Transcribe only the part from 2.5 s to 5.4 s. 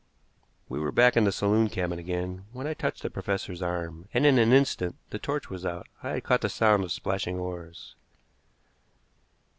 when I touched the professor's arm, and in an instant the